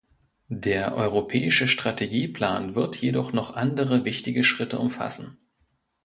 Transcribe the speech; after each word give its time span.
Der 0.55 0.95
europäische 0.95 1.67
Strategieplan 1.67 2.73
wird 2.73 2.95
jedoch 2.99 3.33
noch 3.33 3.53
andere 3.55 4.03
wichtige 4.03 4.43
Schritte 4.43 4.79
umfassen. 4.79 5.37